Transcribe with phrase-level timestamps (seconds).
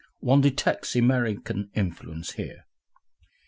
[0.21, 2.65] One detects American influence here.